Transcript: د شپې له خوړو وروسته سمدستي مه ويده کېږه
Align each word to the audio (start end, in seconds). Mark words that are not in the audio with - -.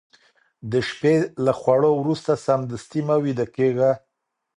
د 0.71 0.73
شپې 0.89 1.15
له 1.45 1.53
خوړو 1.59 1.91
وروسته 2.01 2.31
سمدستي 2.45 3.01
مه 3.07 3.15
ويده 3.23 3.45
کېږه 3.55 3.91